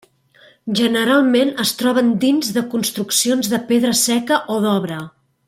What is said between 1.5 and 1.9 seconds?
es